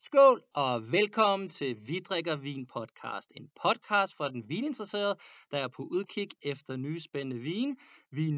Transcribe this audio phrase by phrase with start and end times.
[0.00, 3.32] Skål og velkommen til Vi drikker vin podcast.
[3.36, 5.16] En podcast for den vininteresserede,
[5.50, 7.76] der er på udkig efter nye spændende vin,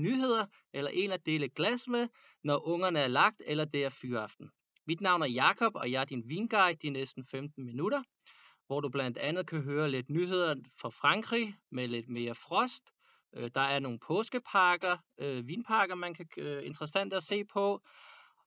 [0.02, 2.08] nyheder eller en at dele glas med,
[2.44, 4.50] når ungerne er lagt eller det er fyraften.
[4.86, 8.02] Mit navn er Jakob og jeg er din vinguide de næsten 15 minutter,
[8.66, 12.84] hvor du blandt andet kan høre lidt nyheder fra Frankrig med lidt mere frost.
[13.36, 17.82] Øh, der er nogle påskepakker, øh, vinpakker, man kan øh, interessant at se på.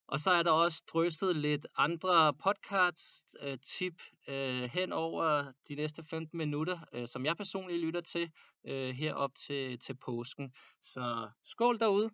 [0.06, 6.04] Og så er der også drysset lidt andre podcast-tip øh, øh, hen over de næste
[6.04, 8.32] 15 minutter, øh, som jeg personligt lytter til
[8.64, 10.54] øh, herop til, til påsken.
[10.82, 12.10] Så skål derude.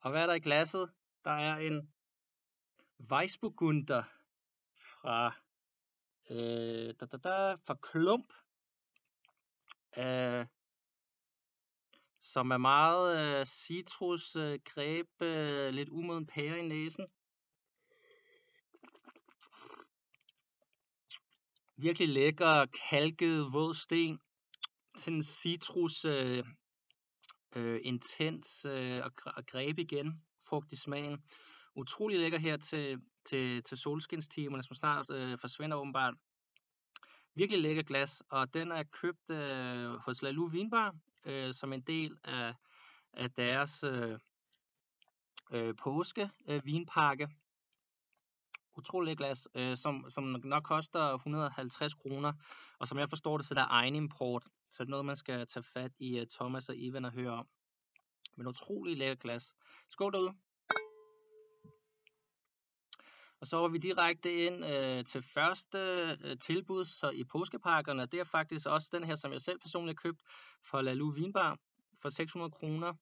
[0.00, 0.90] Og hvad er der i glasset?
[1.24, 1.92] Der er en
[3.12, 4.02] Weissburgunder
[4.76, 5.34] fra,
[6.30, 8.32] øh, da, da, da, fra Klump.
[12.24, 17.06] Som er meget øh, citrus, øh, greb, øh, lidt umoden pære i næsen.
[21.76, 24.18] Virkelig lækker, kalket, våd sten.
[24.96, 26.44] Sådan citrus, øh,
[27.56, 30.22] øh, intens øh, og, og greb igen.
[30.48, 31.22] Frugt i smagen.
[31.76, 36.14] Utrolig lækker her til, til, til solskinstimerne, som snart øh, forsvinder åbenbart.
[37.36, 42.16] Virkelig lækker glas, og den er købt øh, hos Lalu Vinbar øh, som en del
[42.24, 42.54] af,
[43.12, 44.18] af deres øh,
[45.52, 47.28] øh, påske øh, vinpakke.
[48.76, 52.32] Utrolig glas, øh, som, som nok koster 150 kroner,
[52.78, 55.16] og som jeg forstår det, så der er egen import, så det er noget, man
[55.16, 57.48] skal tage fat i uh, Thomas og Ivan og høre om.
[58.36, 59.54] Men utrolig lækker glas.
[59.90, 60.34] Skål derude!
[63.40, 65.78] Og så var vi direkte ind øh, til første
[66.24, 68.06] øh, tilbud så i påskepakkerne.
[68.06, 70.20] Det er faktisk også den her, som jeg selv personligt købt
[70.64, 71.58] fra Lalu Vinbar
[72.02, 72.94] for 600 kroner.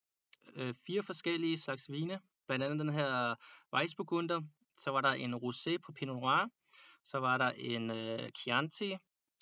[0.57, 2.21] Øh, fire forskellige slags vine.
[2.47, 3.35] Blandt andet den her
[3.75, 4.41] Weissburgunder.
[4.79, 6.49] Så var der en Rosé på Pinot Noir.
[7.05, 8.97] Så var der en øh, Chianti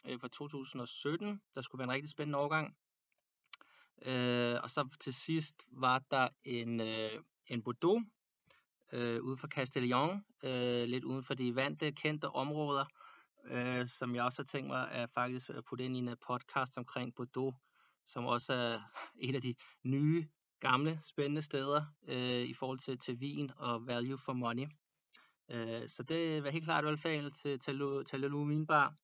[0.06, 1.40] øh, fra 2017.
[1.54, 2.76] Der skulle være en rigtig spændende overgang.
[4.02, 7.10] Øh, og så til sidst var der en, øh,
[7.46, 8.02] en Bordeaux
[8.92, 12.84] øh, ude for Castellion, øh, lidt uden for de vante, kendte områder,
[13.44, 16.78] øh, som jeg også har tænkt mig at faktisk putte ind i en øh, podcast
[16.78, 17.56] omkring Bordeaux,
[18.08, 18.80] som også er
[19.28, 20.28] et af de nye,
[20.60, 24.66] gamle, spændende steder øh, i forhold til, til vin og value for money.
[25.50, 27.00] Øh, så det var helt klart et
[27.42, 28.94] til, til, til Lelu Vinbar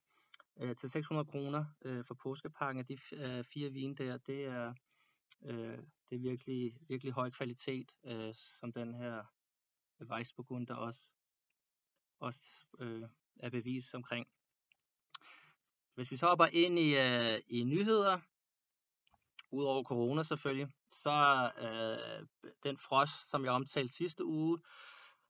[0.61, 4.17] øh, til 600 kroner øh, for påskepakken af de øh, fire vin der.
[4.17, 4.75] Det er,
[5.45, 5.79] øh,
[6.11, 9.25] det er virkelig, virkelig høj kvalitet, øh, som den her
[10.01, 11.01] Weissburgunder også,
[12.21, 12.43] også
[12.79, 13.03] øh,
[13.37, 14.27] er bevis omkring.
[15.95, 18.21] Hvis vi så hopper ind i, øh, i nyheder,
[19.51, 22.27] udover corona selvfølgelig, så øh,
[22.63, 24.59] den frost, som jeg omtalte sidste uge,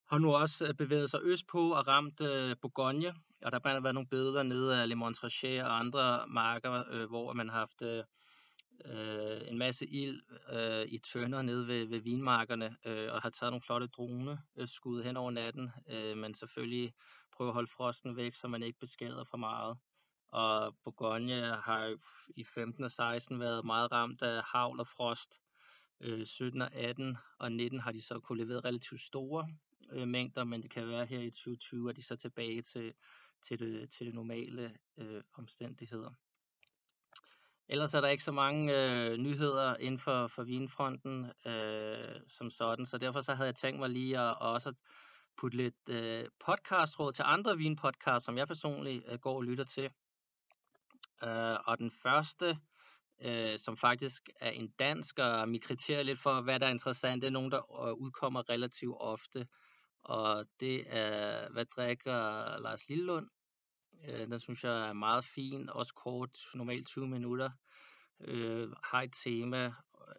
[0.06, 3.14] har nu også øh, bevæget sig østpå og ramt øh, Bourgogne.
[3.42, 7.32] Og der har været nogle billeder nede af Le Montrachet og andre marker, øh, hvor
[7.32, 8.04] man har haft øh,
[8.84, 10.22] øh, en masse ild
[10.52, 15.16] øh, i tønder nede ved, ved vinmarkerne, øh, og har taget nogle flotte droneskud hen
[15.16, 16.94] over natten, øh, men selvfølgelig
[17.36, 19.76] prøve at holde frosten væk, så man ikke beskader for meget.
[20.28, 21.96] Og Bourgogne har
[22.36, 25.40] i 15 og 16 været meget ramt af havl og frost.
[26.00, 29.48] Øh, 17 og 18 og 19 har de så kunne levere relativt store
[29.92, 32.94] øh, mængder, men det kan være her i 2020, at de så tilbage til,
[33.42, 36.10] til, det, til det normale øh, omstændigheder.
[37.68, 42.86] Ellers er der ikke så mange øh, nyheder inden for, for vinfronten øh, som sådan,
[42.86, 44.72] så derfor så havde jeg tænkt mig lige at, at også
[45.36, 49.90] putte lidt øh, podcastråd til andre vinpodcasts, som jeg personligt øh, går og lytter til.
[51.22, 52.58] Øh, og den første,
[53.22, 57.22] øh, som faktisk er en dansk, og mit kriterie lidt for, hvad der er interessant,
[57.22, 59.46] det er nogen, der øh, udkommer relativt ofte.
[60.04, 63.28] Og det er, hvad drikker Lars Lillund?
[64.06, 67.50] Øh, den synes jeg er meget fin, også kort, normalt 20 minutter.
[68.20, 69.72] Øh, har et tema øh,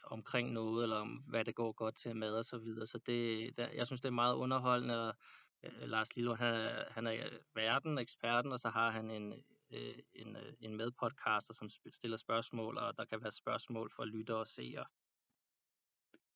[0.04, 2.88] omkring noget, eller om hvad det går godt til mad og så videre.
[2.88, 5.16] Så det, der, jeg synes, det er meget underholdende, og
[5.64, 9.34] øh, Lars Lilo, han er, han er verden, eksperten, og så har han en,
[9.72, 14.38] øh, en, øh, en medpodcaster, som stiller spørgsmål, og der kan være spørgsmål for lyttere
[14.38, 14.86] og seere.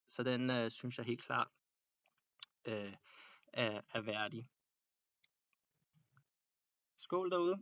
[0.08, 1.48] Så den øh, synes jeg helt klart
[2.66, 2.94] øh,
[3.54, 4.48] er, er værdig.
[7.12, 7.62] Skål derude.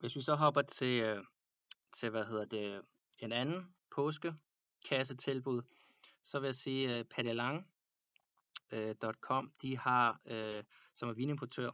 [0.00, 1.24] Hvis vi så hopper til, øh,
[1.96, 2.82] til hvad hedder det,
[3.18, 5.62] en anden påskekassetilbud,
[6.24, 10.20] så vil jeg sige øh, at padelang.com, øh, de har,
[10.94, 11.70] som er vinimportør,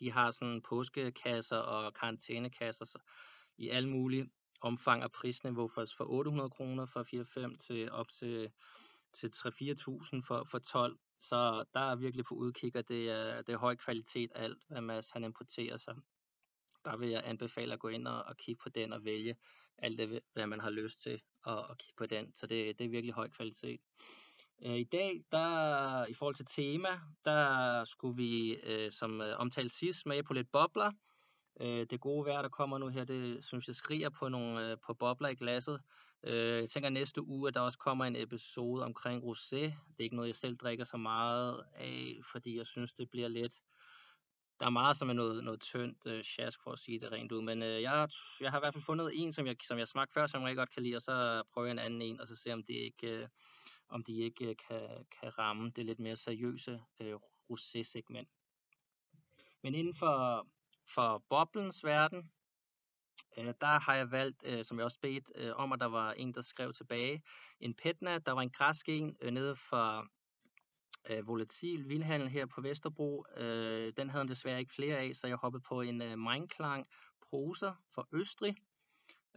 [0.00, 2.98] de har sådan påskekasser og karantænekasser så,
[3.56, 4.30] i alle mulige
[4.60, 7.02] omfang og prisniveau for, 800 kroner fra
[7.52, 8.52] 4-5 til op til,
[9.14, 10.98] til 3-4.000 for, for 12.
[11.20, 14.80] Så der er virkelig på udkig, og det er, det er høj kvalitet alt, hvad
[14.80, 15.94] Mads han importerer sig.
[16.84, 19.36] Der vil jeg anbefale at gå ind og, og kigge på den og vælge
[19.78, 22.34] alt det, hvad man har lyst til at, at kigge på den.
[22.34, 23.80] Så det, det er virkelig høj kvalitet.
[24.64, 26.88] Øh, I dag, der i forhold til tema,
[27.24, 30.92] der skulle vi, øh, som øh, omtalt sidst, smage på lidt bobler.
[31.60, 34.76] Øh, det gode vejr, der kommer nu her, det synes jeg skriger på nogle øh,
[34.86, 35.80] på bobler i glasset.
[36.24, 39.56] Øh, jeg tænker næste uge, at der også kommer en episode omkring rosé.
[39.56, 43.28] Det er ikke noget, jeg selv drikker så meget af, fordi jeg synes, det bliver
[43.28, 43.62] lidt...
[44.60, 47.32] Der er meget som er noget, noget tyndt øh, sjask, for at sige det rent
[47.32, 47.42] ud.
[47.42, 48.08] Men øh, jeg,
[48.40, 50.46] jeg har i hvert fald fundet en, som jeg, som jeg smagte før, som jeg
[50.46, 52.62] rigtig godt kan lide, og så prøver jeg en anden en, og så se, om
[52.62, 53.06] det ikke...
[53.06, 53.28] Øh,
[53.92, 57.14] om de ikke øh, kan, kan ramme det lidt mere seriøse øh,
[57.50, 58.28] rosé-segment.
[59.62, 60.46] Men inden for,
[60.94, 62.30] for boblens verden,
[63.38, 66.12] øh, der har jeg valgt, øh, som jeg også bedt øh, om, at der var
[66.12, 67.22] en, der skrev tilbage,
[67.60, 70.06] en Petna, der var en græsk en øh, nede fra
[71.10, 73.24] øh, Volatil Vildhandel her på Vesterbro.
[73.36, 76.86] Øh, den havde han desværre ikke flere af, så jeg hoppede på en øh, Meinklang
[77.22, 78.56] Prosa fra Østrig.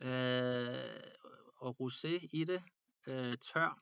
[0.02, 1.02] Øh,
[1.58, 2.64] og rosé i det,
[3.08, 3.80] øh, tør.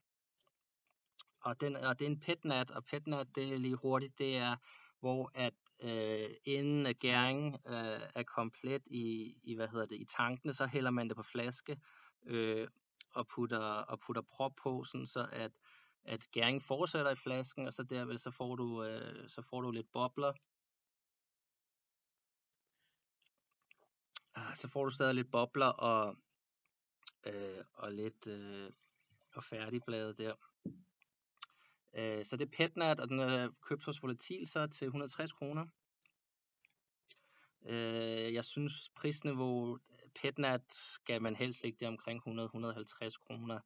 [1.41, 4.55] Og, den, og det er en petnat, og petnat, det er lige hurtigt, det er,
[4.99, 5.53] hvor at
[5.83, 10.91] øh, inden gæringen øh, er komplet i, i, hvad hedder det, i tankene, så hælder
[10.91, 11.79] man det på flaske
[12.25, 12.67] øh,
[13.13, 15.51] og, putter, og putter prop på, sådan så at,
[16.03, 19.71] at gæringen fortsætter i flasken, og så derved så får du, øh, så får du
[19.71, 20.33] lidt bobler.
[24.35, 26.17] Ah, så får du stadig lidt bobler og,
[27.25, 28.71] øh, og lidt øh,
[29.33, 30.52] og færdigbladet der.
[31.95, 35.65] Øh, så det er Petnat, og den er købt hos Volatil så til 160 kroner.
[37.65, 39.79] Øh, jeg synes prisniveau
[40.21, 43.59] Petnat skal man helst ligge der omkring 100-150 kroner.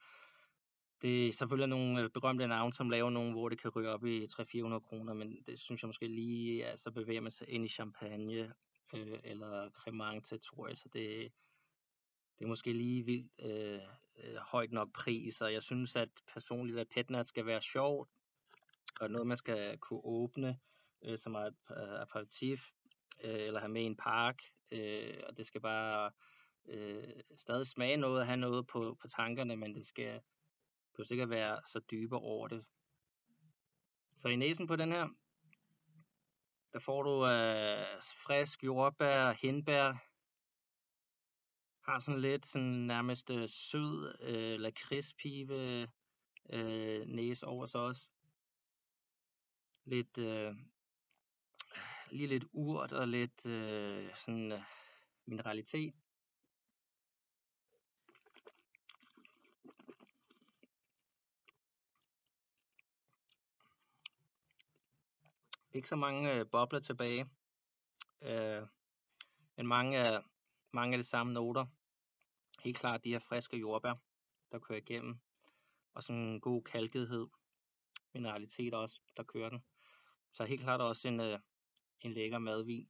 [1.01, 4.05] Det er selvfølgelig nogle øh, berømte navne, som laver nogle, hvor det kan ryge op
[4.05, 7.67] i 300-400 kroner, men det synes jeg måske lige, altså bevæger man sig ind i
[7.69, 8.53] champagne
[8.93, 11.31] øh, eller cremant, territorie, så det,
[12.39, 13.79] det er måske lige vildt øh,
[14.23, 18.09] øh, højt nok pris, og jeg synes at personligt, at Petnat skal være sjovt,
[18.99, 20.59] og noget, man skal kunne åbne
[21.01, 22.59] øh, som et øh, aperitif,
[23.23, 24.41] øh, eller have med i en park,
[24.71, 26.11] øh, og det skal bare
[26.67, 30.21] øh, stadig smage noget, have noget på, på tankerne, men det skal
[30.99, 32.65] jo sikkert være så dybe over det.
[34.17, 35.07] Så i næsen på den her,
[36.73, 39.93] der får du øh, frisk jordbær, hindbær,
[41.91, 45.87] har sådan lidt sådan nærmest øh, sød øh, lakridspive
[46.49, 48.09] øh, næse over sig også
[49.87, 50.55] lidt, øh,
[52.11, 54.61] lige lidt urt og lidt øh, sådan øh,
[55.25, 55.93] mineralitet.
[65.71, 67.29] Ikke så mange øh, bobler tilbage,
[68.21, 68.67] øh,
[69.55, 70.23] men mange af,
[70.71, 71.65] mange af de samme noter.
[72.63, 73.93] Helt klart de her friske jordbær,
[74.51, 75.19] der kører igennem,
[75.93, 77.27] og sådan en god kalkethed,
[78.13, 79.63] mineralitet også, der kører den.
[80.33, 81.39] Så helt klart også en, øh,
[82.01, 82.89] en lækker madvin,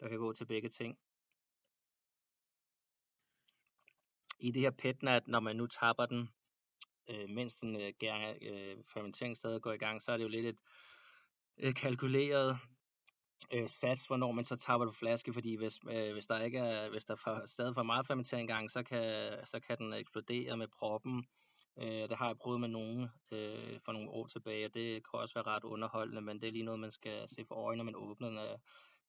[0.00, 0.98] der kan gå til begge ting.
[4.38, 6.28] I det her petnat, når man nu tapper den,
[7.10, 10.28] øh, mens den øh, gær, øh, fermentering stadig går i gang, så er det jo
[10.28, 10.58] lidt et
[11.58, 12.58] øh, kalkuleret
[13.52, 16.90] øh, sats, hvornår man så tapper på flaske, fordi hvis, øh, hvis der ikke er,
[16.90, 19.92] hvis der er for, stadig for meget fermentering i gang, så kan, så kan den
[19.92, 21.26] eksplodere med proppen,
[21.78, 25.20] Øh, det har jeg prøvet med nogen øh, for nogle år tilbage, og det kan
[25.20, 27.84] også være ret underholdende, men det er lige noget, man skal se for øjnene, når
[27.84, 28.38] man åbner den.
[28.38, 28.58] Øh,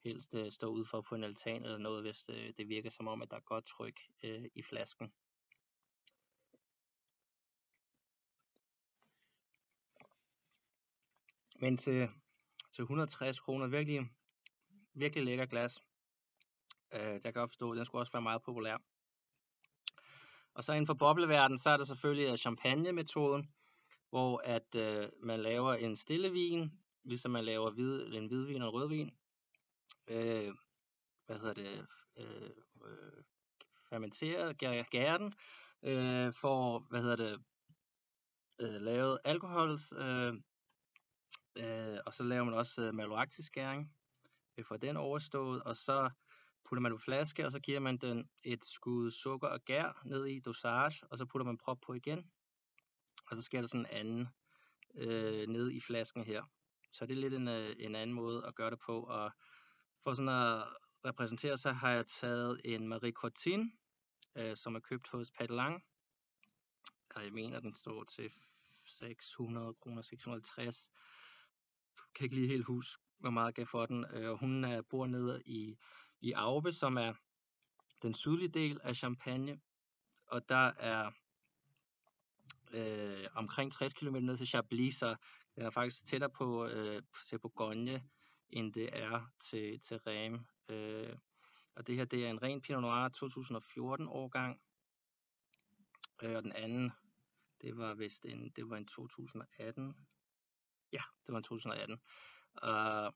[0.03, 3.07] helst øh, stå ude for på en altan eller noget, hvis øh, det virker som
[3.07, 5.13] om, at der er godt tryk øh, i flasken.
[11.61, 12.09] Men til,
[12.75, 14.09] til 160 kroner, virkelig,
[14.93, 15.83] virkelig lækker glas.
[16.93, 18.77] Øh, jeg kan godt forstå, at den skulle også være meget populær.
[20.59, 23.53] Og så inden for bobleverdenen, så er der selvfølgelig øh, champagne-metoden,
[24.09, 26.71] hvor at øh, man laver en stille vin,
[27.03, 29.11] ligesom man laver hvid, en hvidvin og en rødvin.
[30.07, 30.53] Øh,
[31.25, 31.87] hvad hedder det?
[32.17, 32.49] Øh,
[32.85, 33.23] øh,
[33.89, 35.29] fermenterer, gærer
[35.83, 37.43] øh, for, hvad hedder det,
[38.59, 40.33] øh, lavet alkohols, øh,
[41.55, 43.93] øh, og så laver man også øh, malolaktisk gæring,
[44.57, 46.09] øh, får den overstået, og så
[46.69, 50.25] putter man på flaske, og så giver man den et skud sukker og gær ned
[50.25, 52.31] i dosage, og så putter man prop på igen,
[53.29, 54.27] og så sker der sådan en anden
[54.95, 56.43] øh, ned i flasken her.
[56.91, 59.31] Så det er lidt en, øh, en anden måde at gøre det på, og
[60.03, 60.67] for sådan at
[61.05, 63.79] repræsentere, så har jeg taget en Marie Cortin
[64.35, 65.83] øh, som er købt hos Patelang.
[67.15, 68.31] Og jeg mener, den står til
[68.85, 70.89] 600 kroner, 650.
[71.95, 74.05] Jeg kan ikke lige helt huske, hvor meget jeg gav for den.
[74.13, 75.77] Øh, hun er, bor nede i,
[76.21, 77.13] i Aube, som er
[78.01, 79.59] den sydlige del af Champagne.
[80.25, 81.11] Og der er
[82.71, 85.15] øh, omkring 60 km ned til Chablis, så
[85.55, 88.03] det er faktisk tættere på øh, til Bourgogne,
[88.49, 90.45] end det er til, til Rem.
[90.69, 91.15] Øh,
[91.75, 94.61] og det her det er en ren Pinot Noir 2014 årgang.
[96.21, 96.91] Øh, og den anden,
[97.61, 99.95] det var vist en, det var en 2018.
[100.91, 102.01] Ja, det var en 2018.
[102.53, 103.13] Og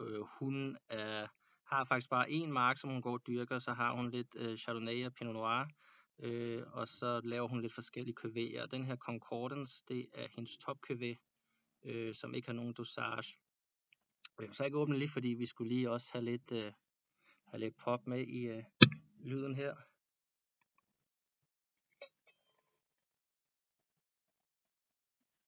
[0.00, 1.28] øh, hun er,
[1.66, 3.58] har faktisk bare én mark, som hun går og dyrker.
[3.58, 5.66] Så har hun lidt øh, Chardonnay og Pinot Noir.
[6.18, 8.66] Øh, og så laver hun lidt forskellige køvéer.
[8.66, 10.78] Den her Concordance, det er hendes top
[11.84, 13.36] øh, som ikke har nogen dosage.
[14.38, 16.72] Øh, jeg vil så ikke åbne lidt, fordi vi skulle lige også have lidt, øh,
[17.44, 18.64] have lidt pop med i øh,
[19.20, 19.74] lyden her.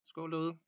[0.06, 0.65] Skål derude.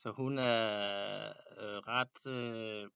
[0.00, 1.28] Så hun er
[1.58, 2.90] øh, ret øh,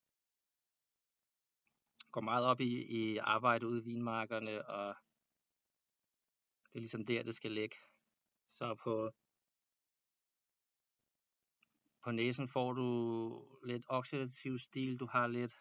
[2.11, 4.95] går meget op i, i arbejde ude i vinmarkerne, og
[6.63, 7.75] det er ligesom der, det skal ligge.
[8.53, 9.11] Så på,
[12.03, 15.53] på næsen får du lidt oxidativ stil, du har lidt,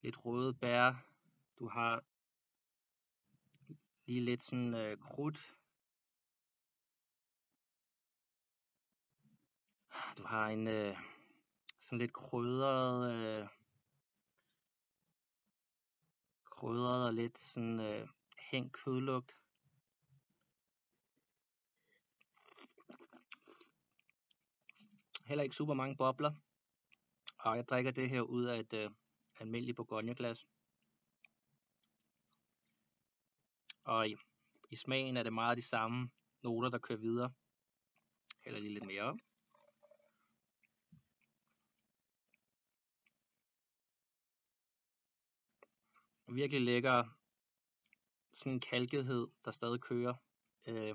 [0.00, 0.92] lidt røde bær,
[1.58, 2.04] du har
[4.06, 5.56] lige lidt sådan øh, krudt.
[10.16, 10.96] Du har en øh,
[11.80, 13.48] sådan lidt krydret, øh,
[16.44, 19.38] krydret og lidt sådan øh, hængt kødlugt.
[25.26, 26.32] Heller ikke super mange bobler.
[27.38, 28.90] Og jeg drikker det her ud af et øh,
[29.40, 30.46] almindeligt Bourgogne-glas.
[33.84, 34.16] Og i,
[34.70, 36.10] i smagen er det meget de samme
[36.42, 37.32] noter, der kører videre.
[38.44, 39.18] Heller lige lidt mere
[46.34, 47.04] Virkelig lækker
[48.32, 50.14] sådan en kalkethed, der stadig kører
[50.66, 50.94] øh,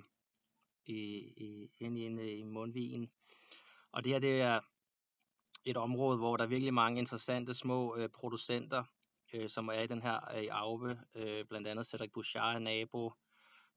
[0.85, 0.99] i,
[1.37, 3.11] i, ind, ind øh, i mundvigen.
[3.91, 4.59] Og det her det er
[5.65, 8.83] et område, hvor der er virkelig mange interessante små øh, producenter,
[9.33, 10.99] øh, som er i den her øh, i Aube.
[11.15, 13.13] Øh, blandt andet Cedric Bouchard er nabo.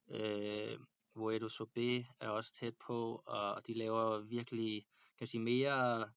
[0.09, 0.79] Øh,
[1.15, 4.87] Voedo Sobe er også tæt på, og de laver virkelig
[5.19, 6.11] kan sige, mere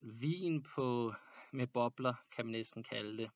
[0.00, 1.14] vin på
[1.52, 3.30] med bobler, kan man næsten kalde det.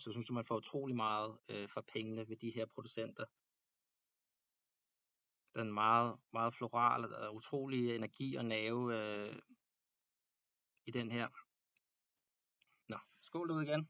[0.00, 3.24] Så synes jeg, man får utrolig meget øh, for pengene ved de her producenter.
[5.54, 9.38] Den er meget, meget floral, og utrolig energi og nerve øh,
[10.86, 11.28] i den her.
[12.88, 13.88] Nå, skål ud igen.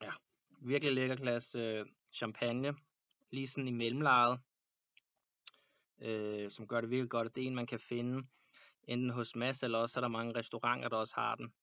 [0.00, 0.12] Ja,
[0.60, 2.74] virkelig lækker glas øh, champagne
[3.34, 4.40] lige sådan i mellemlejet,
[5.98, 7.36] øh, som gør det virkelig godt.
[7.36, 8.26] Det er en, man kan finde
[8.88, 11.54] enten hos Mads, eller også er der mange restauranter, der også har den.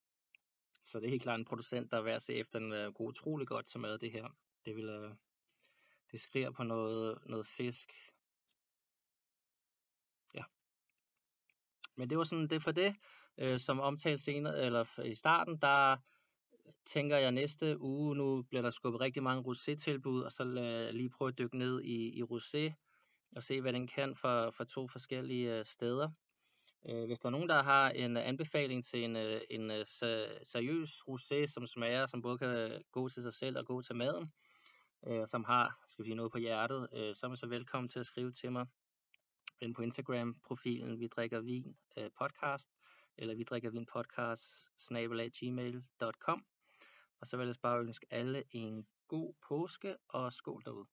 [0.83, 2.59] Så det er helt klart en producent, der er værd at se efter.
[2.59, 4.27] en øh, god utrolig godt til mad, det her.
[4.65, 5.15] Det vil, øh,
[6.11, 7.91] det skriger på noget, noget fisk.
[10.33, 10.43] Ja.
[11.95, 12.95] Men det var sådan det for det.
[13.37, 15.97] Øh, som omtalt senere, eller i starten, der
[16.85, 21.09] tænker jeg næste uge, nu bliver der skubbet rigtig mange rosé-tilbud, og så lad lige
[21.09, 22.73] prøve at dykke ned i, i rosé,
[23.35, 26.09] og se hvad den kan for, for to forskellige øh, steder.
[26.89, 29.71] Øh, hvis der er nogen, der har en øh, anbefaling til en, øh, en
[30.43, 34.31] seriøs rosé, som smager, som både kan gå til sig selv og gå til maden,
[35.01, 37.99] og som har skal vi sige, noget på hjertet, så er man så velkommen til
[37.99, 38.65] at skrive til mig
[39.61, 41.75] ind på Instagram-profilen Vi drikker vin
[42.17, 42.69] podcast,
[43.17, 44.43] eller vi drikker vin podcast,
[44.77, 46.45] snabelaggmail.com.
[47.21, 50.87] Og så vil jeg bare ønske alle en god påske og skål derude.